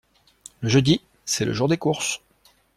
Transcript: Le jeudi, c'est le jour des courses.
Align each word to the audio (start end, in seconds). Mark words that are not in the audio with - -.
Le 0.61 0.69
jeudi, 0.69 0.99
c'est 1.25 1.45
le 1.45 1.53
jour 1.53 1.67
des 1.67 1.77
courses. 1.77 2.21